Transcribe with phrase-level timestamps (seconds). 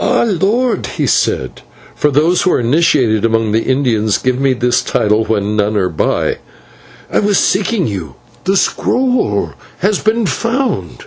[0.00, 0.24] "Ah!
[0.24, 1.62] lord," he said
[1.94, 5.88] for those who are initiated among the Indians give me this title when none are
[5.88, 6.38] by
[7.08, 8.16] "I was seeking you.
[8.46, 11.04] The scroll has been found."